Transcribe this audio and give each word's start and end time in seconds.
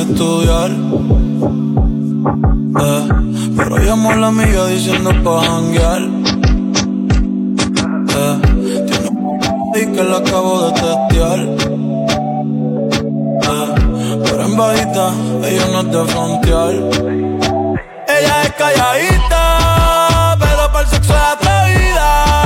estudiar. 0.00 0.70
Eh, 2.78 3.08
pero 3.56 3.78
llamó 3.78 4.10
a 4.10 4.16
la 4.16 4.26
amiga 4.28 4.66
diciendo 4.66 5.10
pa' 5.24 5.42
janguear. 5.42 6.02
Eh, 8.16 8.36
tiene 8.86 9.08
un 9.08 9.40
y 9.74 9.86
que 9.94 10.04
la 10.04 10.16
acabo 10.18 10.66
de 10.66 10.72
testear. 10.72 11.38
Eh, 13.48 13.68
pero 14.24 14.42
en 14.44 14.56
bajita, 14.56 15.10
ella 15.44 15.66
no 15.72 15.80
es 15.80 15.90
de 15.92 16.04
frontear. 16.12 16.74
Ella 18.08 18.42
es 18.42 18.52
calladita, 18.52 20.36
pero 20.38 20.72
para 20.72 20.80
el 20.80 20.86
sexo 20.88 21.12
es 21.14 21.20
atrevida. 21.20 22.45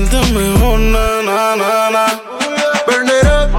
na. 0.00 0.06
Así 0.06 0.08
se 0.08 0.10
siente 0.10 0.32
mejor, 0.32 0.78
na, 0.78 1.22
na, 1.22 1.56
na, 1.56 1.90
na. 1.90 2.06
Burn 2.86 3.08
it 3.08 3.24
up, 3.24 3.50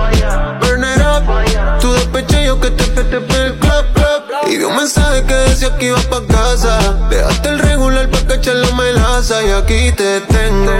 burn 0.61 0.83
it 0.83 1.01
up. 1.01 1.79
Tu 1.79 1.91
despecho 1.93 2.39
yo 2.39 2.59
que 2.59 2.71
te 2.71 2.83
pete 2.85 3.15
el 3.15 3.57
club, 3.59 3.85
club. 3.93 4.23
Y 4.47 4.57
vi 4.57 4.63
un 4.63 4.75
mensaje 4.75 5.23
que 5.23 5.33
decía 5.33 5.75
que 5.77 5.87
ibas 5.87 6.05
pa' 6.05 6.25
casa. 6.27 6.79
Dejaste 7.09 7.49
el 7.49 7.59
regular 7.59 8.09
pa' 8.09 8.25
cachar 8.27 8.55
la 8.55 8.71
melaza. 8.75 9.43
Y 9.43 9.51
aquí 9.51 9.91
te 9.91 10.21
tengo, 10.21 10.73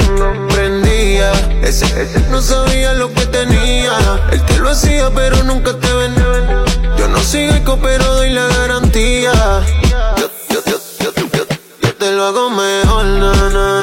prendía. 0.50 1.32
Ese, 1.64 1.86
ese 1.86 2.20
no 2.30 2.42
sabía 2.42 2.94
lo 2.94 3.14
que 3.14 3.26
tenía. 3.28 3.98
Él 4.32 4.42
te 4.46 4.60
lo 4.60 4.70
hacía, 4.70 5.10
pero 5.14 5.44
nunca 5.44 5.74
te 5.74 5.94
vendía. 5.94 6.66
Yo 6.98 7.08
no 7.08 7.20
soy 7.20 7.50
eco, 7.50 7.78
pero 7.82 8.04
doy 8.16 8.32
la 8.32 8.48
garantía. 8.48 9.32
Yo, 10.18 10.30
yo, 10.50 10.64
yo, 10.66 10.80
yo, 11.00 11.12
yo, 11.34 11.46
yo 11.82 11.94
te 11.96 12.12
lo 12.12 12.26
hago 12.26 12.50
mejor, 12.50 13.06
na, 13.06 13.34
na. 13.50 13.77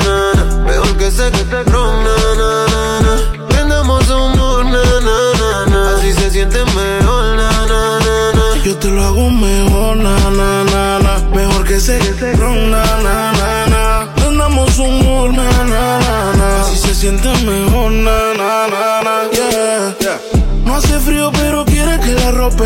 Mejor, 11.88 12.56
na, 12.56 12.84
na, 13.02 13.32
na, 13.32 13.66
na. 13.66 14.14
Yo 14.16 14.24
te 14.24 14.34
lo 14.34 14.44
hago 14.44 14.64
mejor, 14.86 15.32
na, 15.32 15.50
na, 15.64 15.98
na, 16.00 16.32
na. 16.32 16.46
Mejor 16.46 16.64
que 16.64 16.64
se 16.64 16.64
ron, 16.64 16.64
na, 16.64 16.64
na, 16.64 16.64
na, 16.64 16.64
na. 16.64 16.64
Andamos 16.64 16.64
un 16.64 16.64
na, 16.64 16.64
na. 16.64 16.64
Así 16.64 16.76
se 16.76 16.94
siente 16.94 17.28
mejor, 17.44 17.92
na, 17.92 19.28
yeah. 19.32 20.18
No 20.64 20.76
hace 20.76 20.98
frío, 21.00 21.30
pero 21.32 21.64
quiere 21.64 21.98
que 22.00 22.12
la 22.14 22.30
rope. 22.30 22.64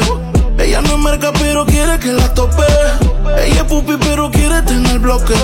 Ella 0.58 0.80
no 0.82 0.94
es 0.94 0.98
marca, 0.98 1.32
pero 1.32 1.66
quiere 1.66 1.98
que 1.98 2.12
la 2.12 2.32
tope. 2.34 2.62
Ella 3.44 3.62
es 3.62 3.64
pupi, 3.64 3.96
pero 3.98 4.30
quiere 4.30 4.62
tener 4.62 4.98
bloque. 4.98 5.34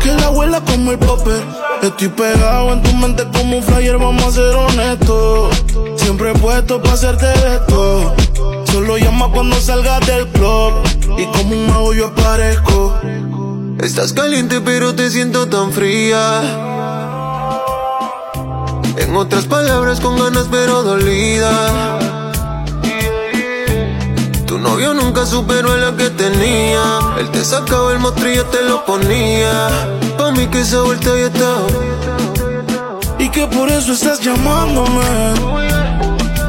Que 0.00 0.12
la 0.14 0.26
abuela 0.26 0.60
como 0.60 0.92
el 0.92 0.98
popper. 0.98 1.42
Estoy 1.82 2.08
pegado 2.08 2.72
en 2.72 2.82
tu 2.82 2.92
mente 2.94 3.24
como 3.32 3.58
un 3.58 3.62
flyer, 3.62 3.98
vamos 3.98 4.24
a 4.24 4.32
ser 4.32 4.54
honestos. 4.54 5.56
Siempre 5.96 6.30
he 6.30 6.34
puesto 6.34 6.80
para 6.80 6.94
hacerte 6.94 7.26
esto. 7.32 8.14
Solo 8.72 8.98
llama 8.98 9.30
cuando 9.32 9.60
salgas 9.60 10.06
del 10.06 10.26
club. 10.28 10.72
Y 11.16 11.24
como 11.26 11.54
un 11.54 11.66
mago 11.66 11.94
yo 11.94 12.08
aparezco. 12.08 12.94
Estás 13.80 14.12
caliente, 14.12 14.60
pero 14.60 14.94
te 14.94 15.10
siento 15.10 15.48
tan 15.48 15.72
fría. 15.72 16.42
En 18.96 19.16
otras 19.16 19.46
palabras, 19.46 20.00
con 20.00 20.18
ganas, 20.18 20.46
pero 20.50 20.82
dolida. 20.82 21.98
Tu 24.46 24.58
novio 24.58 24.94
nunca 24.94 25.24
superó 25.24 25.72
a 25.72 25.76
la 25.76 25.96
que 25.96 26.10
tenía. 26.10 26.82
Él 27.18 27.30
te 27.30 27.44
sacaba 27.44 27.92
el 27.92 28.00
mostrillo, 28.00 28.44
te 28.46 28.62
lo 28.62 28.84
ponía. 28.84 29.68
Pa' 30.18 30.30
mí 30.32 30.46
que 30.48 30.60
esa 30.60 30.82
vuelta 30.82 31.10
ya 31.16 31.26
está. 31.26 31.56
Y 33.18 33.30
que 33.30 33.46
por 33.46 33.70
eso 33.70 33.92
estás 33.92 34.20
llamándome. 34.20 35.87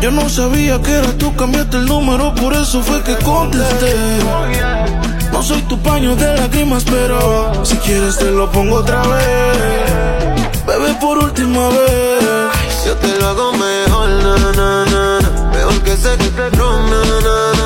Yo 0.02 0.12
no 0.12 0.30
sabía 0.30 0.82
que 0.82 0.92
eras 0.92 1.18
tú, 1.18 1.36
cambiaste 1.36 1.78
el 1.78 1.86
número, 1.86 2.34
por 2.36 2.54
eso 2.54 2.82
fue 2.82 3.04
que 3.04 3.16
contesté. 3.18 3.94
No 5.34 5.44
soy 5.44 5.62
tu 5.64 5.78
paño 5.80 6.16
de 6.16 6.38
lágrimas, 6.38 6.86
pero 6.86 7.66
si 7.66 7.76
quieres 7.78 8.18
te 8.18 8.32
lo 8.32 8.50
pongo 8.50 8.78
otra 8.78 9.02
vez. 9.02 10.40
Bebé, 10.66 10.94
por 11.02 11.18
última 11.18 11.68
vez. 11.70 12.86
Yo 12.86 12.96
te 12.96 13.20
lo 13.20 13.28
hago 13.28 13.52
mejor, 13.54 14.10
na, 14.10 14.38
na, 14.54 14.86
na, 14.86 15.52
Mejor 15.54 15.84
que 15.84 15.98
sé 15.98 16.18
que 16.18 16.30
te 16.30 16.58
na, 16.58 16.80
na, 16.90 17.52
na. 17.52 17.60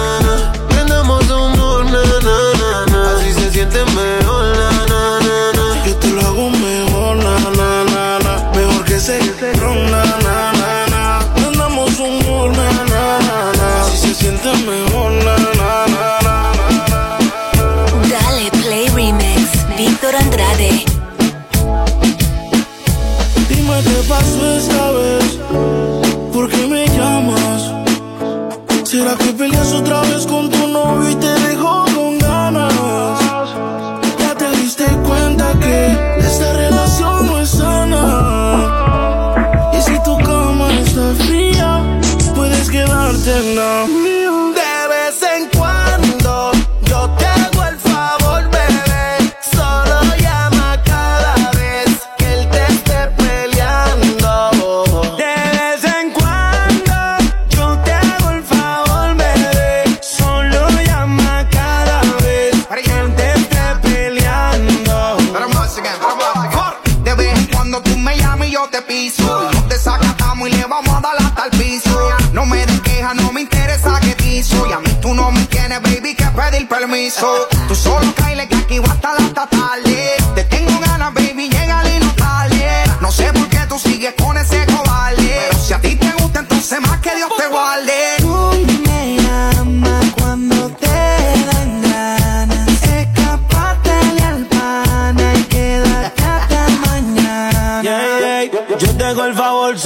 sientes 3.53 3.85
mejor, 3.93 4.45
na, 4.57 4.71
na, 4.71 5.19
na, 5.19 5.51
na. 5.53 5.85
Yo 5.85 5.95
te 5.97 6.07
lo 6.09 6.21
hago 6.21 6.49
mejor, 6.49 7.17
na, 7.17 7.37
na, 7.39 7.83
na, 7.85 8.19
na. 8.19 8.51
Mejor 8.55 8.83
que 8.85 8.95
ese 8.95 9.19
ron, 9.61 9.91
na, 9.91 9.97
na, 9.97 10.02
na, 10.02 10.02
Dime 23.49 23.81
qué 23.83 23.99
pasó 24.07 24.57
esta 24.57 24.91
vez, 24.91 25.39
¿por 26.33 26.49
qué 26.49 26.67
me 26.67 26.85
llamas? 26.87 27.71
¿Será 28.83 29.15
que 29.15 29.33
peleas 29.33 29.71
otra 29.73 30.01
vez 30.01 30.02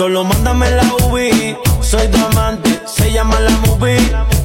solo 0.07 0.24
mándame 0.24 0.71
la 0.71 0.83
UV. 0.83 1.57
Soy 1.81 2.07
tu 2.07 2.18
amante, 2.25 2.80
se 2.86 3.12
llama 3.12 3.38
la 3.42 3.51
movie. 3.65 4.37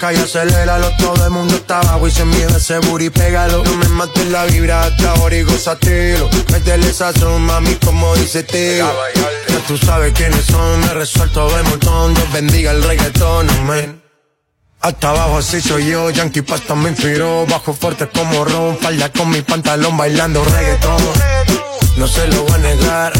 Y 0.00 0.16
aceléralo 0.16 0.90
Todo 0.96 1.24
el 1.24 1.30
mundo 1.30 1.54
está 1.54 1.80
abajo 1.80 2.08
y 2.08 2.10
se 2.10 2.24
miedo 2.24 2.56
ese 2.56 2.78
booty, 2.78 3.10
pégalo. 3.10 3.62
No 3.62 3.76
me 3.76 3.88
mates 3.88 4.26
la 4.28 4.44
vibra 4.44 4.84
hasta 4.84 5.10
ahora 5.12 5.36
y 5.36 5.42
gozatelo 5.42 6.28
Métele 6.50 6.92
sazón, 6.92 7.42
mami, 7.42 7.74
como 7.76 8.14
dice 8.16 8.42
tío 8.42 8.90
Ya 9.48 9.58
tú 9.68 9.76
sabes 9.76 10.12
quiénes 10.14 10.44
son, 10.46 10.80
me 10.80 10.94
resuelto 10.94 11.54
de 11.54 11.62
montón. 11.64 12.14
Dios 12.14 12.32
bendiga 12.32 12.70
el 12.70 12.82
reggaetón, 12.82 13.50
amén. 13.50 14.02
Hasta 14.80 15.10
abajo 15.10 15.38
así 15.38 15.60
soy 15.60 15.90
yo, 15.90 16.08
Yankee 16.08 16.40
Pasta 16.40 16.74
me 16.74 16.88
inspiró. 16.88 17.44
Bajo 17.46 17.74
fuerte 17.74 18.08
como 18.08 18.44
Ron, 18.46 18.78
falda 18.78 19.12
con 19.12 19.28
mi 19.28 19.42
pantalón 19.42 19.96
bailando 19.98 20.42
reggaetón. 20.42 21.02
No 21.98 22.08
se 22.08 22.26
lo 22.28 22.44
voy 22.44 22.54
a 22.54 22.58
negar. 22.58 23.12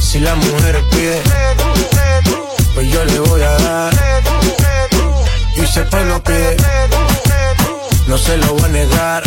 Si 0.00 0.20
la 0.20 0.36
mujer 0.36 0.80
pide 0.92 1.20
Pues 2.74 2.88
yo 2.88 3.04
le 3.04 3.18
voy 3.18 3.42
a 3.42 3.50
dar 3.50 4.13
y 5.74 5.76
si 5.76 5.80
el 5.80 6.08
lo 6.08 6.22
pide, 6.22 6.56
no 8.06 8.16
se 8.16 8.36
lo 8.36 8.54
voy 8.54 8.62
a 8.62 8.68
negar. 8.68 9.22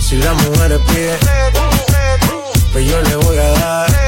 Si 0.00 0.16
la 0.16 0.32
mujer 0.32 0.80
pide, 0.86 1.18
pues 2.72 2.86
yo 2.86 3.02
le 3.02 3.16
voy 3.16 3.36
a 3.36 3.50
dar. 3.50 4.03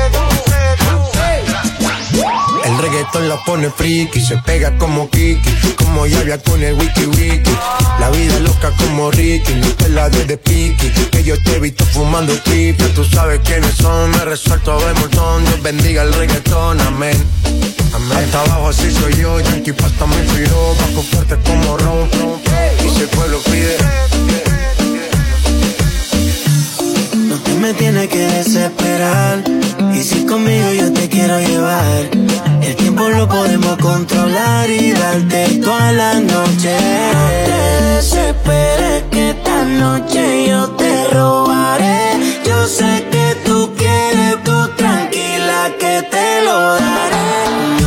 El 2.66 2.78
reggaetón 2.78 3.28
la 3.28 3.36
pone 3.44 3.70
friki, 3.70 4.20
se 4.20 4.36
pega 4.38 4.76
como 4.76 5.08
Kiki, 5.08 5.52
como 5.76 6.04
Yavia 6.04 6.42
con 6.42 6.60
el 6.60 6.74
wiki 6.74 7.06
wiki. 7.06 7.56
La 8.00 8.10
vida 8.10 8.40
loca 8.40 8.72
como 8.76 9.12
Ricky, 9.12 9.54
no 9.54 9.88
la 9.94 10.08
de 10.08 10.24
de 10.24 10.36
piqui, 10.36 10.90
que 11.12 11.22
yo 11.22 11.40
te 11.44 11.56
he 11.56 11.60
visto 11.60 11.84
fumando 11.86 12.34
triple. 12.42 12.88
Tú 12.88 13.04
sabes 13.04 13.40
quiénes 13.44 13.72
son, 13.76 14.10
me 14.10 14.24
resuelto 14.24 14.80
de 14.80 14.94
montón. 14.94 15.44
Dios 15.44 15.62
bendiga 15.62 16.02
el 16.02 16.12
reggaetón, 16.12 16.80
amén. 16.80 17.16
Amén. 17.94 18.18
Hasta 18.18 18.40
abajo 18.40 18.68
así 18.70 18.90
soy 18.90 19.14
yo, 19.14 19.38
Yankee 19.38 19.72
Pasta 19.72 20.04
me 20.04 20.16
inspiró, 20.16 20.74
bajo 20.74 21.02
fuerte 21.04 21.36
como 21.46 21.76
Ron, 21.76 22.10
y 22.84 22.90
si 22.90 23.02
el 23.02 23.08
pueblo 23.10 23.38
pide 23.44 23.76
me 27.60 27.74
tiene 27.74 28.08
que 28.08 28.26
desesperar. 28.26 29.42
Y 29.94 30.02
si 30.02 30.26
conmigo 30.26 30.72
yo 30.72 30.92
te 30.92 31.08
quiero 31.08 31.38
llevar, 31.40 32.08
el 32.62 32.76
tiempo 32.76 33.08
lo 33.08 33.28
podemos 33.28 33.76
controlar 33.78 34.68
y 34.70 34.92
darte 34.92 35.60
toda 35.62 35.92
la 35.92 36.14
noche. 36.14 36.76
No 37.12 37.28
te 37.46 37.84
desesperes 37.94 39.04
que 39.10 39.30
esta 39.30 39.64
noche 39.64 40.48
yo 40.48 40.70
te 40.70 41.08
robaré. 41.08 42.12
Yo 42.44 42.66
sé 42.66 43.06
que 43.10 43.36
tú 43.44 43.72
quieres, 43.76 44.42
tú 44.44 44.68
tranquila 44.76 45.70
que 45.78 46.02
te 46.10 46.44
lo 46.44 46.74
daré. 46.74 47.85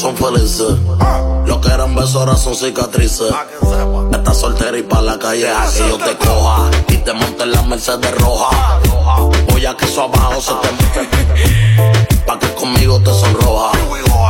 son 0.00 0.16
felices. 0.16 0.78
Lo 1.46 1.60
que 1.60 1.68
eran 1.68 1.94
besos 1.94 2.16
ahora 2.16 2.34
son 2.34 2.54
cicatrices. 2.54 3.30
Estás 4.12 4.40
soltera 4.40 4.78
y 4.78 4.82
pa' 4.82 5.02
la 5.02 5.18
calle 5.18 5.50
a 5.50 5.68
que 5.70 5.78
yo 5.78 5.98
te 5.98 6.16
coja. 6.16 6.70
Y 6.88 6.96
te 6.96 7.12
monte 7.12 7.42
en 7.42 7.52
la 7.52 7.62
Mercedes 7.62 8.14
roja. 8.18 8.80
Voy 9.50 9.66
a 9.66 9.76
que 9.76 9.84
eso 9.84 10.04
abajo 10.04 10.40
se 10.40 10.52
te 10.54 12.24
Pa' 12.26 12.38
que 12.38 12.54
conmigo 12.54 12.98
te 13.00 13.12
sonroja. 13.12 13.72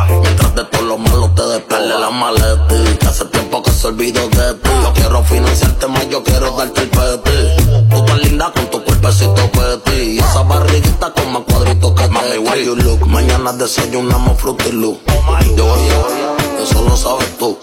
Mientras 0.08 0.54
de 0.56 0.64
todo 0.64 0.82
lo 0.82 0.98
malo 0.98 1.30
te 1.36 1.46
despele 1.46 1.98
la 2.00 2.10
maleta. 2.10 2.74
Y 2.74 2.96
que 2.96 3.06
hace 3.06 3.24
tiempo 3.26 3.59
se 3.80 3.92
de 3.92 4.12
ti. 4.12 4.70
Yo 4.82 4.92
quiero 4.92 5.24
financiarte 5.24 5.86
más, 5.86 6.06
yo 6.10 6.22
quiero 6.22 6.54
darte 6.54 6.82
el 6.82 6.90
peti. 6.90 7.64
Tú 7.88 8.04
tan 8.04 8.20
linda 8.20 8.52
con 8.52 8.66
tu 8.66 8.84
cuerpecito 8.84 9.50
peti. 9.52 10.16
Y 10.16 10.18
esa 10.18 10.42
barriguita 10.42 11.10
con 11.12 11.32
más 11.32 11.42
cuadritos 11.48 11.94
que 11.94 12.08
Mami, 12.08 12.44
te 12.44 12.64
you 12.64 12.76
look. 12.76 13.06
Mañana 13.06 13.52
desayunamos 13.54 14.38
frutilu. 14.38 15.00
Oh 15.08 15.38
yo 15.56 15.66
voy 15.66 15.88
a 15.88 16.62
eso 16.62 16.82
lo 16.82 16.94
sabes 16.94 17.38
tú. 17.38 17.58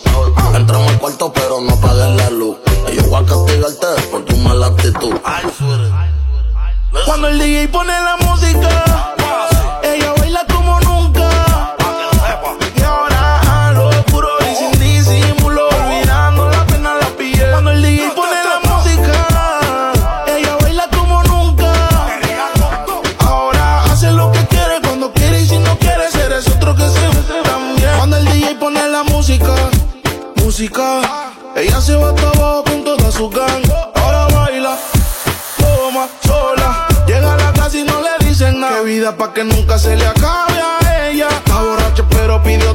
Entramos 0.55 0.91
al 0.91 0.97
cuarto, 0.97 1.31
pero 1.31 1.61
no 1.61 1.73
apagues 1.73 2.15
la 2.15 2.29
luz. 2.31 2.57
Y 2.91 2.95
yo 2.95 3.03
voy 3.03 3.23
a 3.23 3.25
castigarte 3.25 3.87
por 4.09 4.25
tu 4.25 4.35
mala 4.37 4.67
actitud. 4.67 5.13
Cuando 7.05 7.27
el 7.27 7.37
DJ 7.37 7.67
pone 7.67 7.91
la 7.91 8.17
música, 8.17 9.13
ah, 9.19 9.81
ella 9.83 10.13
baila 10.17 10.45
con 10.47 10.56
Ella 30.59 31.79
se 31.79 31.95
va 31.95 32.09
hasta 32.09 32.29
abajo 32.29 32.63
con 32.63 32.83
toda 32.83 33.11
su 33.11 33.29
gang. 33.29 33.63
Ahora 33.93 34.25
baila, 34.33 34.75
toma 35.59 36.07
sola. 36.25 36.87
Llega 37.05 37.33
a 37.33 37.37
la 37.37 37.53
casa 37.53 37.77
y 37.77 37.83
no 37.83 38.01
le 38.01 38.25
dicen 38.25 38.59
nada. 38.59 38.77
Qué 38.77 38.85
vida 38.85 39.15
pa' 39.15 39.33
que 39.35 39.43
nunca 39.43 39.77
se 39.77 39.95
le 39.95 40.07
acabe 40.07 40.59
a 40.59 41.09
ella. 41.09 41.27
Está 41.29 41.61
borracha 41.61 42.03
pero 42.09 42.41
pide 42.41 42.66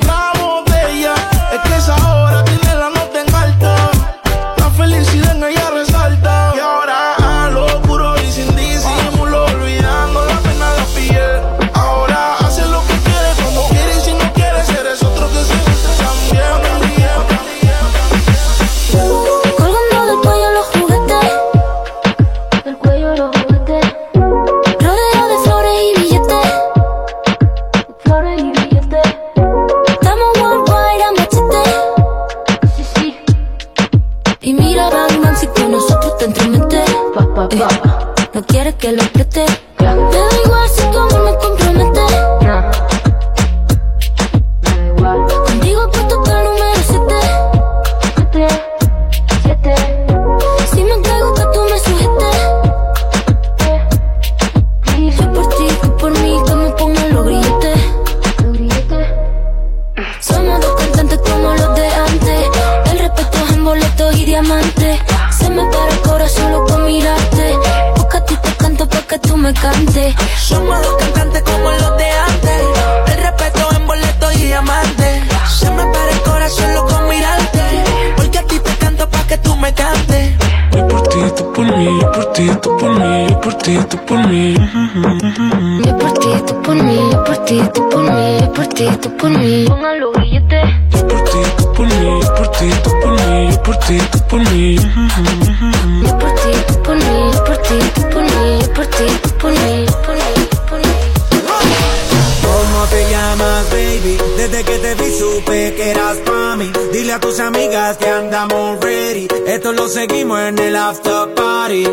Esto 109.47 109.73
lo 109.73 109.89
seguimos 109.89 110.41
en 110.41 110.59
el 110.59 110.75
after 110.75 111.35
party. 111.35 111.85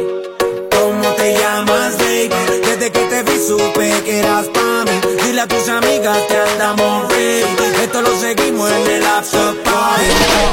¿Cómo 0.71 1.07
te 1.15 1.38
llamas, 1.38 1.98
baby? 1.98 2.29
Desde 2.65 2.91
que 2.91 3.00
te 3.05 3.24
vi 3.24 3.38
supe 3.48 4.01
que 4.03 4.19
eras 4.19 4.48
pa' 4.48 4.85
mí. 4.85 5.24
Dile 5.24 5.42
a 5.42 5.48
tus 5.48 5.68
amigas 5.70 6.18
que 6.27 6.37
andamos 6.37 7.07
ready. 7.09 7.83
Esto 7.83 8.01
lo 8.01 8.15
seguimos 8.20 8.72
en 8.72 8.92
el 8.96 9.05
after 9.05 9.53
party. 9.63 10.05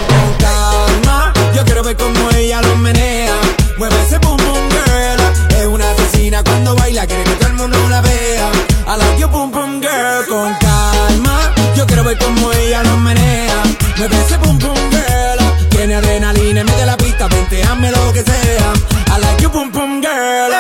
Con 0.08 0.34
calma, 0.38 1.32
yo 1.54 1.64
quiero 1.64 1.82
ver 1.82 1.96
cómo 1.96 2.30
ella 2.36 2.60
lo 2.60 2.76
menea. 2.76 3.34
Mueve 3.78 3.96
ese 4.06 4.18
boom 4.18 4.36
boom 4.36 4.68
girl. 4.70 5.58
Es 5.58 5.66
una 5.66 5.90
asesina 5.92 6.42
cuando 6.44 6.74
baila, 6.74 7.06
quiere 7.06 7.24
que 7.24 7.36
todo 7.36 7.48
el 7.48 7.54
mundo 7.54 7.78
la 7.88 8.00
vea. 8.02 8.50
I 8.88 8.98
like 8.98 9.18
you 9.20 9.28
boom 9.28 9.50
boom 9.50 9.80
girl. 9.80 10.26
Con 10.28 10.52
calma, 10.54 11.54
yo 11.74 11.86
quiero 11.86 12.04
ver 12.04 12.18
cómo 12.18 12.52
ella 12.52 12.82
lo 12.82 12.96
menea. 12.98 13.62
Mueve 13.96 14.16
ese 14.20 14.36
boom 14.38 14.58
boom 14.58 14.76
girl. 14.90 15.45
Tiene 15.86 16.00
adrenalina 16.00 16.60
en 16.62 16.66
medio 16.66 16.80
de 16.80 16.86
la 16.86 16.96
pista, 16.96 17.26
hazme 17.26 17.92
lo 17.92 18.12
que 18.12 18.24
sea. 18.24 18.72
I 19.06 19.20
like 19.20 19.40
you 19.40 19.48
boom 19.48 19.70
boom 19.70 20.02
girl. 20.02 20.50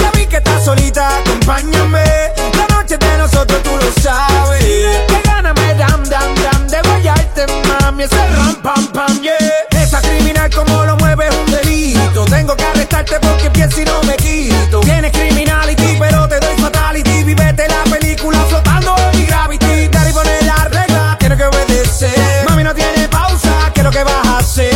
ya 0.00 0.10
vi 0.14 0.26
que 0.26 0.36
estás 0.36 0.64
solita, 0.64 1.18
acompáñame. 1.18 2.04
La 2.56 2.76
noche 2.76 2.96
de 2.96 3.18
nosotros 3.18 3.60
tú 3.64 3.70
lo 3.70 4.00
sabes. 4.00 4.62
Que 4.62 5.22
gana 5.24 5.52
me 5.54 5.74
dam 5.74 6.04
dam 6.04 6.34
dam 6.36 6.68
de 6.68 6.80
guayarte, 6.82 7.46
mami. 7.66 8.04
Ese 8.04 8.28
ram 8.28 8.54
pam 8.62 8.86
pam, 8.92 9.20
yeah. 9.22 9.82
Esa 9.82 10.00
criminal 10.00 10.48
como 10.54 10.84
lo 10.84 10.96
mueve 10.98 11.26
es 11.26 11.34
un 11.34 11.50
delito. 11.50 12.24
Tengo 12.26 12.54
que 12.54 12.64
arrestarte 12.64 13.18
porque 13.18 13.50
pienso 13.50 13.80
y 13.80 13.84
no 13.86 14.04
me 14.04 14.14
quito. 14.18 14.78
Tienes 14.82 15.10
criminality, 15.10 15.83
pausa, 24.04 24.62
¿qué 24.62 24.73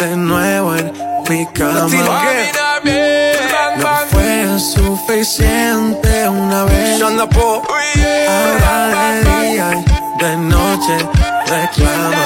de 0.00 0.16
nuevo 0.16 0.74
en 0.76 0.92
mi 1.28 1.46
cama. 1.52 1.86
No 3.76 3.88
fue 4.08 4.58
suficiente 4.58 6.28
una 6.28 6.64
vez. 6.64 7.00
Ahora 7.02 7.20
de 9.12 9.52
día 9.52 9.70
y 9.74 9.84
de 10.24 10.36
noche 10.38 10.96
reclama. 11.46 12.16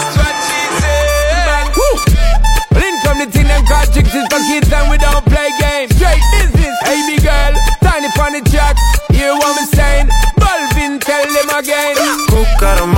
Link 2.74 2.96
from 3.02 3.18
the 3.18 3.26
thing 3.26 3.46
them 3.48 3.64
call 3.66 3.86
chicks 3.92 4.14
is 4.14 4.26
for 4.28 4.40
kids 4.46 4.72
and 4.72 4.90
we 4.90 4.96
don't 4.98 5.24
play 5.24 5.50
games. 5.58 5.94
Straight 5.96 6.22
business, 6.32 6.76
hey 6.84 7.02
me 7.08 7.18
girl, 7.18 7.54
tiny 7.82 8.08
funny 8.16 8.40
track. 8.42 8.76
Hear 9.10 9.34
what 9.34 9.54
me 9.60 9.66
saying? 9.74 10.08
Balvin, 10.38 11.00
tell 11.00 11.26
them 11.26 11.50
again. 11.58 11.96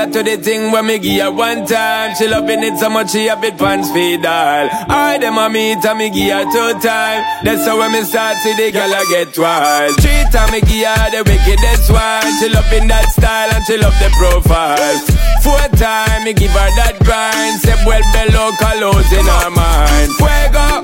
Fire 0.00 0.12
to 0.12 0.22
the 0.22 0.36
thing 0.42 0.72
when 0.72 0.86
me 0.86 0.98
give 0.98 1.22
her 1.22 1.30
one 1.32 1.66
time. 1.66 2.14
She 2.16 2.26
loving 2.28 2.62
it 2.62 2.78
so 2.78 2.88
much 2.90 3.10
she 3.10 3.28
a 3.28 3.36
bit 3.36 3.58
pants 3.58 3.90
feed 3.90 4.24
all. 4.24 4.68
I 4.88 5.18
them 5.18 5.38
a 5.38 5.48
meet 5.48 5.84
and 5.84 5.98
me 5.98 6.10
give 6.10 6.32
her 6.32 6.44
two 6.44 6.78
time. 6.80 7.24
That's 7.44 7.66
how 7.66 7.78
when 7.78 7.92
me 7.92 8.02
start 8.02 8.36
see 8.38 8.54
the 8.56 8.70
girl 8.72 8.92
I 8.92 9.04
get 9.10 9.36
wild. 9.36 9.96
Three 10.00 10.24
time 10.32 10.50
me 10.52 10.60
give 10.60 10.86
her 10.86 11.08
the 11.10 11.22
wickedest 11.26 11.90
one. 11.90 12.30
She 12.40 12.48
loving 12.48 12.88
that 12.88 13.08
style 13.12 13.50
and 13.52 13.64
she 13.64 13.76
love 13.76 13.96
the 14.00 14.10
profile. 14.16 14.96
Four 15.44 15.66
time 15.76 16.24
me 16.24 16.32
give 16.32 16.52
her 16.52 16.70
that 16.80 16.96
grind. 17.04 17.60
Say 17.60 17.76
well 17.84 18.04
below 18.14 18.50
colors 18.60 19.10
in 19.12 19.26
her 19.26 19.50
mind. 19.52 20.10
Fuego. 20.16 20.80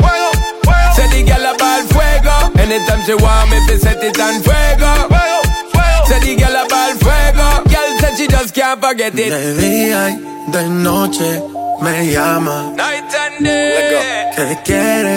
Say 0.96 1.09
the 1.12 1.20
girl 1.29 1.46
ball 1.61 1.83
fuego. 1.92 2.37
Anytime 2.57 3.02
she 3.05 3.14
want 3.14 3.50
me, 3.50 3.59
fi 3.68 3.76
set 3.76 4.02
it 4.02 4.18
on 4.20 4.40
fuego. 4.40 4.92
Fuego. 5.12 6.05
Say 6.09 6.20
the 6.24 6.33
girl 6.40 6.57
ball 6.68 6.92
fuego. 7.00 7.48
Girl 7.68 7.86
said 8.00 8.16
she 8.16 8.26
just 8.28 8.54
can't 8.54 8.80
forget 8.80 9.14
it. 9.14 9.30
De 9.30 9.54
día 9.54 10.11
y 10.11 10.16
de 10.52 10.68
noche 10.68 11.42
me 11.80 12.11
llama. 12.12 12.72
Night 12.76 13.14
and 13.14 13.44
day. 13.44 14.30
Que 14.37 14.59
quiere 14.64 15.16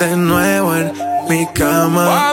de 0.00 0.16
nuevo 0.16 0.74
en 0.76 0.92
mi 1.28 1.46
cama. 1.54 2.32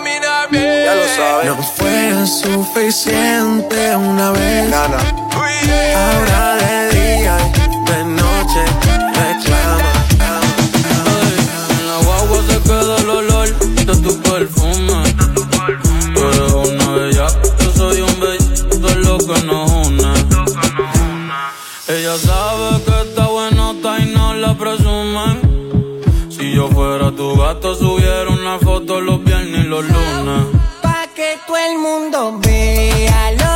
Ya 0.51 0.95
lo 0.95 1.07
sabes. 1.15 1.45
No 1.45 1.55
fue 1.77 2.25
suficiente 2.25 3.95
una 3.95 4.31
vez. 4.31 4.73
Ahora 4.73 6.55
de 6.55 6.89
día 6.97 7.37
y 7.43 7.91
de 7.91 7.99
noche 8.05 8.61
reclama. 9.19 9.91
En 11.79 11.87
la 11.87 11.97
guagua 12.05 12.39
se 12.49 12.57
queda 12.61 12.95
el 12.97 13.09
olor 13.09 13.49
de 13.59 13.95
tu 13.95 14.21
perfume. 14.21 14.96
Fuera 26.69 27.11
tu 27.11 27.35
gato, 27.37 27.75
subiera 27.75 28.29
una 28.29 28.59
foto 28.59 29.01
los 29.01 29.23
viernes 29.23 29.65
y 29.65 29.67
los 29.67 29.83
lunes. 29.85 30.43
Pa' 30.81 31.07
que 31.15 31.37
todo 31.45 31.57
el 31.57 31.77
mundo 31.77 32.39
vea 32.41 33.31
lo 33.31 33.46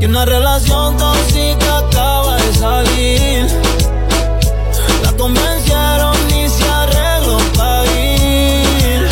Y 0.00 0.04
una 0.04 0.24
relación 0.24 0.96
tóxica 0.96 1.78
acaba 1.78 2.36
de 2.36 2.54
salir. 2.54 3.46
La 5.02 5.12
convencieron 5.12 6.16
y 6.30 6.48
se 6.48 6.68
arregló 6.68 7.38
para 7.56 7.84
ir. 7.84 9.08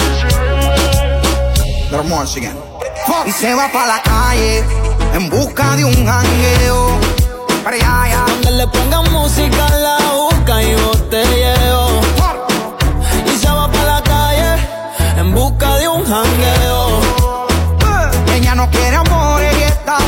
Y 3.27 3.33
se 3.33 3.55
va 3.55 3.69
pa' 3.73 3.87
la 3.87 4.03
calle 4.03 4.65
en 5.15 5.29
busca 5.29 5.75
de 5.75 5.85
un 5.85 6.07
jangueo. 6.07 6.99
Pero 7.65 7.77
ya, 7.77 8.05
ya. 8.09 8.25
Donde 8.29 8.51
le 8.53 8.67
pongan 8.69 9.13
música, 9.13 9.69
la 9.81 9.99
busca 10.13 10.63
y 10.63 10.75
botelleo. 10.75 12.01
Y 13.27 13.39
se 13.39 13.51
va 13.51 13.71
para 13.73 13.85
la 13.85 14.03
calle 14.03 14.63
en 15.19 15.35
busca 15.35 15.75
de 15.79 15.89
un 15.89 16.05
jangueo. 16.05 17.01
Ella 18.33 18.55
no 18.55 18.71
quiere 18.71 18.99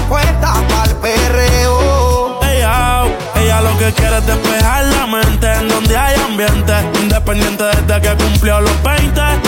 puesta 0.09 0.55
pa'l 0.69 0.95
perreo. 0.97 2.41
Ella, 2.43 3.05
ella 3.37 3.61
lo 3.61 3.77
que 3.79 3.93
quiere 3.93 4.19
es 4.19 4.27
despejar 4.27 4.85
la 4.85 5.07
mente 5.07 5.53
en 5.53 5.69
donde 5.69 5.97
hay 5.97 6.19
ambiente. 6.21 6.73
Independiente 7.03 7.65
desde 7.65 8.01
que 8.01 8.25
cumplió 8.25 8.61
los 8.61 8.83
20. 8.83 9.48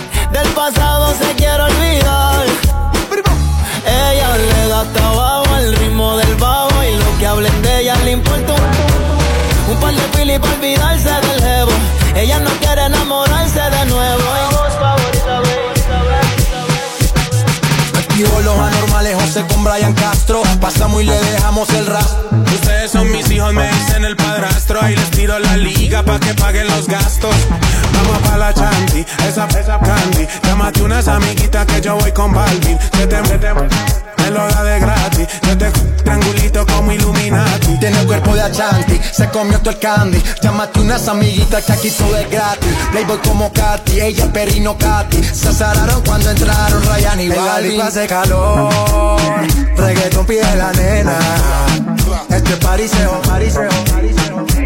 pasado 0.53 1.13
se 1.13 1.33
quiere 1.35 1.61
olvidar. 1.63 2.45
Ella 3.85 4.37
le 4.37 4.67
da 4.67 4.83
tabaco 4.93 5.53
al 5.55 5.75
ritmo 5.75 6.17
del 6.17 6.35
bajo 6.35 6.83
y 6.83 6.95
lo 6.95 7.17
que 7.19 7.27
hablen 7.27 7.61
de 7.61 7.81
ella 7.81 7.95
le 8.03 8.11
importa 8.11 8.53
un, 8.53 9.73
un 9.73 9.79
par 9.79 9.93
de 9.93 10.01
pili 10.15 10.39
para 10.39 10.53
olvidarse 10.53 11.09
del 11.09 11.41
jevo. 11.41 11.71
Ella 12.15 12.39
no 12.39 12.51
quiere 12.61 12.85
enamorarse 12.85 13.59
de 13.59 13.85
nuevo. 13.85 14.10
Con 19.39 19.63
Brian 19.63 19.93
Castro. 19.93 20.41
Pasamos 20.59 21.01
y 21.01 21.05
le 21.05 21.17
dejamos 21.17 21.69
el 21.69 21.85
rastro. 21.85 22.29
Ustedes 22.53 22.91
son 22.91 23.09
mis 23.11 23.29
hijos, 23.31 23.53
me 23.53 23.67
dicen 23.71 24.03
el 24.03 24.17
padrastro. 24.17 24.81
Ahí 24.81 24.95
les 24.95 25.09
tiro 25.11 25.39
la 25.39 25.55
liga 25.55 26.03
pa' 26.03 26.19
que 26.19 26.33
paguen 26.33 26.67
los 26.67 26.87
gastos. 26.87 27.33
Vamos 27.93 28.17
pa' 28.27 28.37
la 28.37 28.53
chanti, 28.53 29.05
esa 29.27 29.45
esa 29.45 29.79
candy. 29.79 30.27
Llámate 30.43 30.81
unas 30.81 31.07
amiguitas 31.07 31.65
que 31.65 31.79
yo 31.79 31.95
voy 31.95 32.11
con 32.11 32.33
Balvin. 32.33 32.77
Lo 34.31 34.47
da 34.47 34.63
de 34.63 34.79
gratis. 34.79 35.27
Yo 35.47 35.57
te 35.57 35.71
triangulito 35.71 36.65
como 36.65 36.91
Illuminati. 36.91 37.79
Tiene 37.79 38.05
cuerpo 38.05 38.35
de 38.35 38.41
Achanti, 38.41 38.99
se 39.11 39.29
comió 39.29 39.59
todo 39.59 39.71
el 39.71 39.79
candy. 39.79 40.21
Llámate 40.41 40.79
unas 40.79 41.07
amiguitas 41.07 41.63
que 41.63 41.73
aquí 41.73 41.89
todo 41.91 42.15
es 42.17 42.29
gratis. 42.29 42.69
Playboy 42.91 43.17
como 43.19 43.51
Katy, 43.51 44.01
ella 44.01 44.25
es 44.25 44.31
perino 44.31 44.77
Katy. 44.77 45.23
Se 45.23 45.49
azararon 45.49 46.01
cuando 46.03 46.29
entraron 46.29 46.83
Ryan 46.83 47.19
y 47.19 47.29
Balvin. 47.29 47.81
hace 47.81 48.07
calor, 48.07 49.19
reggaeton 49.77 50.25
pide 50.25 50.55
la 50.55 50.71
nena. 50.73 51.17
Este 52.29 52.55
pariseo, 52.57 53.21
pariseo, 53.21 53.69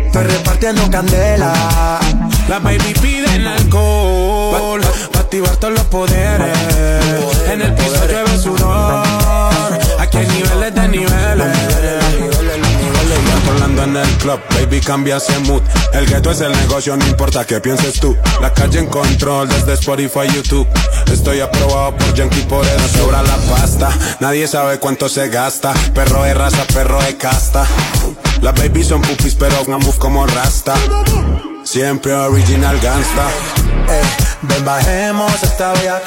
estoy 0.06 0.24
repartiendo 0.24 0.90
candela. 0.90 1.54
La 2.48 2.60
baby 2.60 2.94
piden 3.02 3.48
alcohol 3.48 4.80
Pa' 5.12 5.20
activar 5.20 5.58
todos 5.58 5.74
los 5.74 5.84
poderes 5.86 6.56
en 13.96 14.10
el 14.10 14.18
club, 14.18 14.40
baby 14.52 14.82
cambia 14.82 15.18
ese 15.18 15.38
mood. 15.40 15.62
El 15.94 16.06
gueto 16.06 16.32
es 16.32 16.42
el 16.42 16.52
negocio, 16.52 16.96
no 16.98 17.06
importa 17.08 17.46
qué 17.46 17.60
pienses 17.60 18.00
tú. 18.00 18.16
La 18.42 18.54
calle 18.54 18.80
en 18.80 18.88
control 18.88 19.48
desde 19.48 19.74
Spotify, 19.74 20.28
YouTube. 20.34 20.68
Estoy 21.12 21.40
aprobado 21.42 21.96
por 21.96 22.14
Yankee, 22.14 22.42
por 22.42 22.66
eso 22.66 22.88
sobra 22.98 23.22
la 23.24 23.36
pasta. 23.50 23.90
Nadie 24.20 24.48
sabe 24.48 24.80
cuánto 24.80 25.08
se 25.10 25.30
gasta. 25.30 25.74
Perro 25.94 26.24
de 26.24 26.34
raza, 26.34 26.64
perro 26.74 27.02
de 27.02 27.16
casta. 27.18 27.66
Las 28.42 28.54
babies 28.56 28.88
son 28.88 29.02
pupis 29.02 29.36
pero 29.36 29.56
un 29.68 29.74
move 29.74 29.98
como 29.98 30.26
rasta. 30.26 30.74
Siempre 31.64 32.14
original 32.14 32.80
gangsta. 32.80 33.28
Eh, 33.90 34.02
ven 34.42 34.66
bajemos 34.66 35.44
esta 35.44 35.74
vía 35.74 36.02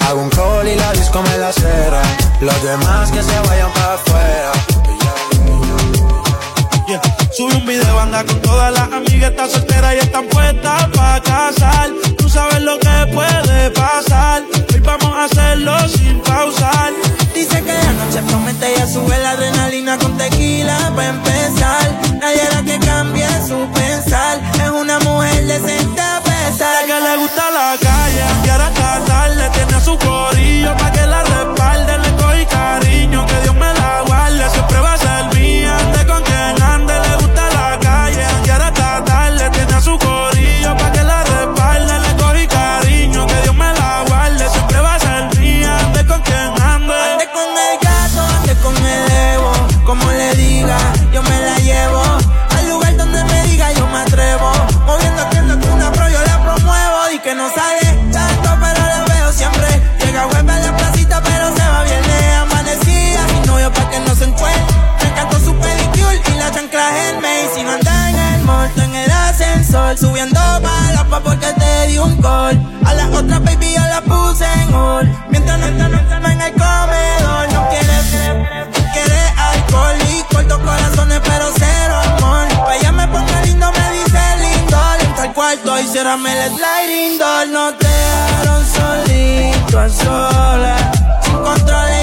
Hago 0.00 0.22
un 0.22 0.30
call 0.30 0.68
y 0.68 0.76
la 0.76 0.92
disco 0.92 1.22
me 1.22 1.38
la 1.38 1.52
cera. 1.52 2.02
Los 2.40 2.62
demás 2.62 3.10
que 3.10 3.22
se 3.22 3.38
vayan 3.40 3.72
para 3.72 3.94
afuera. 3.94 4.95
Sube 7.36 7.54
un 7.54 7.66
video, 7.66 8.00
anda 8.00 8.24
con 8.24 8.40
todas 8.40 8.72
las 8.72 8.90
amigas, 8.90 9.30
está 9.30 9.46
soltera 9.46 9.94
y 9.94 9.98
están 9.98 10.26
puestas 10.28 10.88
para 10.96 11.20
casar. 11.20 11.90
Tú 12.16 12.30
sabes 12.30 12.62
lo 12.62 12.78
que 12.78 13.12
puede 13.12 13.70
pasar. 13.72 14.42
Hoy 14.72 14.80
vamos 14.80 15.14
a 15.14 15.24
hacerlo 15.24 15.76
sin 15.86 16.18
pausar. 16.20 16.94
Dice 17.34 17.62
que 17.62 17.72
de 17.72 17.92
noche 17.92 18.22
promete 18.26 18.72
ya 18.78 18.86
sube 18.86 19.18
la 19.18 19.32
adrenalina 19.32 19.98
con 19.98 20.16
tequila 20.16 20.90
para 20.96 21.08
empezar. 21.10 22.00
Nadie 22.22 22.48
la 22.54 22.62
que 22.62 22.78
cambie 22.78 23.28
su 23.46 23.70
pensar. 23.70 24.40
Es 24.54 24.70
una 24.70 24.98
mujer 25.00 25.44
decente 25.44 26.00
a 26.00 26.22
pesar. 26.22 26.86
Que 26.86 27.00
le 27.00 27.16
gusta 27.18 27.50
la 27.50 27.76
calle, 27.78 28.24
quiere 28.44 28.72
casarle, 28.80 29.50
tiene 29.50 29.84
su 29.84 29.98
corillo 29.98 30.15
Ciérrame 85.96 86.30
el 86.30 86.52
sliding 86.52 87.18
door, 87.18 87.48
no 87.48 87.74
te 87.74 87.86
dejaron 87.86 88.66
solito 88.66 89.80
a 89.80 89.88
solas. 89.88 90.82
Sin 91.24 91.38
control 91.38 91.95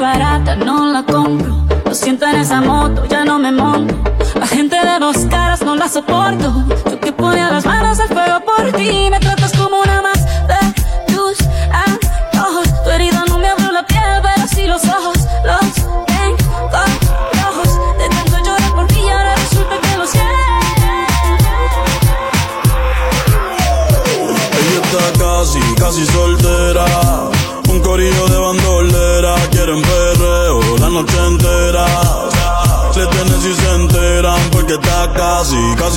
barata, 0.00 0.56
no 0.56 0.92
la 0.92 1.02
compro. 1.02 1.54
Lo 1.84 1.94
siento 1.94 2.26
en 2.26 2.36
esa 2.36 2.60
moto, 2.60 3.04
ya 3.06 3.24
no 3.24 3.38
me 3.38 3.52
monto. 3.52 3.94
La 4.38 4.46
gente 4.46 4.76
de 4.76 4.98
dos 4.98 5.18
caras 5.26 5.62
no 5.62 5.76
la 5.76 5.88
soporto. 5.88 6.64
Yo 6.90 6.98
que 6.98 7.12
ponía 7.12 7.50
las 7.50 7.66
manos 7.66 8.00
al 8.00 8.08
fuego 8.08 8.40
por 8.40 8.72
ti, 8.72 9.08
me 9.10 9.20
tratas 9.20 9.49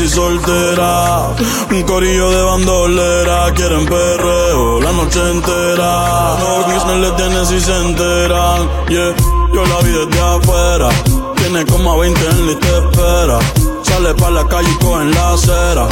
soltera. 0.10 1.30
Un 1.72 1.84
corillo 1.84 2.30
de 2.30 2.44
bandolera, 2.44 3.54
quieren 3.54 3.86
perreo 3.86 4.82
la 4.82 4.92
noche 4.92 5.20
entera. 5.32 6.38
Normies 6.40 6.86
no 6.86 6.96
le 6.98 7.12
tienen 7.12 7.46
si 7.46 7.60
se 7.60 7.76
enteran. 7.76 8.70
Yeah, 8.90 9.16
yo 9.54 9.66
la 9.66 9.78
vi 9.82 9.92
desde 9.92 10.20
afuera. 10.22 10.90
Tiene 11.38 11.66
como 11.66 11.94
a 11.94 11.98
20 11.98 12.30
en 12.30 12.46
la 12.48 12.52
y 12.52 12.56
te 12.56 12.78
espera. 12.78 13.40
Sale 13.84 14.14
pa' 14.16 14.30
la 14.30 14.48
calle 14.48 14.70
y 14.70 14.84
cogen 14.84 15.12
la 15.12 15.34
acera. 15.34 15.88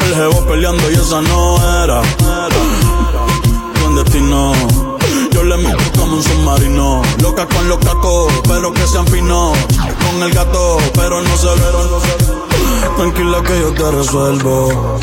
El 0.00 0.14
jevo 0.14 0.46
peleando 0.46 0.90
y 0.90 0.94
esa 0.94 1.20
no 1.22 1.56
era. 1.84 2.02
Buen 3.80 3.96
destino. 3.96 4.52
Yo 5.32 5.42
le 5.42 5.56
meto 5.58 5.84
como 5.98 6.16
un 6.16 6.22
submarino. 6.22 7.02
Loca 7.22 7.46
con 7.46 7.68
los 7.68 7.78
cacos, 7.78 8.32
pero 8.48 8.72
que 8.72 8.86
sean 8.86 9.06
finos. 9.06 9.56
Con 9.76 10.22
el 10.22 10.32
gato, 10.32 10.78
pero 10.94 11.20
no 11.20 11.36
se 11.36 11.46
verán. 11.46 11.90
No 11.90 12.55
Tranquila 12.96 13.42
que 13.42 13.60
yo 13.60 13.74
te 13.74 13.90
resuelvo. 13.90 14.98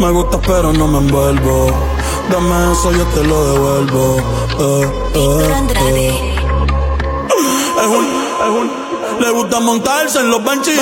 Me 0.00 0.10
gusta 0.10 0.40
pero 0.40 0.72
no 0.72 0.88
me 0.88 0.98
envuelvo. 0.98 1.70
Dame 2.30 2.72
eso, 2.72 2.90
yo 2.90 3.04
te 3.08 3.22
lo 3.22 3.52
devuelvo. 3.52 4.16
Eh. 4.60 4.92
eh, 5.14 5.68
eh. 5.76 6.34
Es 7.80 7.86
un, 7.86 8.04
es 8.06 8.48
un. 8.48 9.20
Le 9.20 9.30
gusta 9.30 9.60
montarse 9.60 10.20
en 10.20 10.30
los 10.30 10.42
benches. 10.42 10.80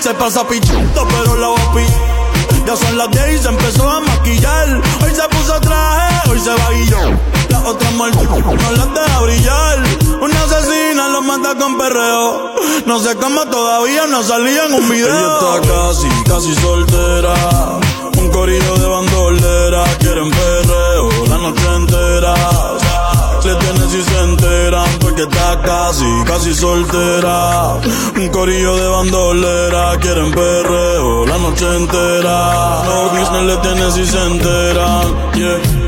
Se 0.00 0.14
pasa 0.14 0.48
pichito, 0.48 1.06
pero 1.08 1.36
la 1.36 1.48
va 1.48 1.56
a 1.56 2.66
Ya 2.66 2.74
son 2.74 2.96
las 2.96 3.10
10 3.10 3.34
y 3.34 3.38
se 3.38 3.48
empezó 3.48 3.88
a 3.88 4.00
maquillar. 4.00 4.80
Hoy 5.04 5.14
se 5.14 5.28
puso 5.28 5.60
traje, 5.60 6.30
hoy 6.30 6.40
se 6.40 6.50
va 6.50 7.18
Las 7.50 7.64
otras 7.64 7.92
mal 7.94 8.10
no 8.12 8.70
las 8.72 8.94
deja 8.94 9.20
brillar. 9.20 9.84
Una 10.22 10.42
asesina 10.42 11.08
los 11.08 11.24
mata 11.24 11.54
con 11.58 11.76
perreo. 11.76 12.45
No 12.86 12.98
se 13.00 13.16
cama 13.16 13.44
todavía, 13.50 14.06
no 14.06 14.22
salía 14.22 14.66
en 14.66 14.74
un 14.74 14.88
video. 14.88 15.08
Ella 15.08 15.34
está 15.34 15.74
casi, 15.74 16.08
casi 16.24 16.54
soltera. 16.54 17.34
Un 18.18 18.30
corillo 18.30 18.76
de 18.76 18.86
bandolera. 18.86 19.84
Quieren 19.98 20.30
perreo 20.30 21.08
la 21.28 21.38
noche 21.38 21.74
entera. 21.74 22.34
Le 23.44 23.54
tienen 23.54 23.90
si 23.90 24.02
se 24.02 24.18
enteran, 24.20 24.88
porque 25.00 25.22
está 25.22 25.60
casi, 25.62 26.04
casi 26.26 26.54
soltera. 26.54 27.74
Un 28.16 28.28
corillo 28.30 28.76
de 28.76 28.88
bandolera. 28.88 29.96
Quieren 30.00 30.32
perreo 30.32 31.26
la 31.26 31.38
noche 31.38 31.76
entera. 31.76 32.82
No, 32.84 33.18
Disney 33.18 33.44
le 33.46 33.56
tiene 33.58 33.90
si 33.92 34.06
se 34.06 34.22
enteran. 34.22 35.32
Yeah. 35.34 35.85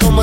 como 0.00 0.21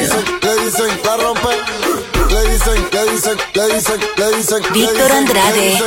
Víctor 4.73 5.11
Andrade. 5.11 5.77